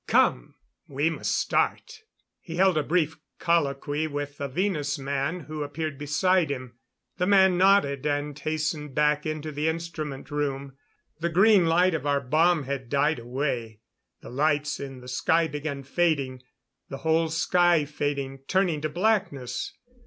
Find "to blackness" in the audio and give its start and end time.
18.81-19.71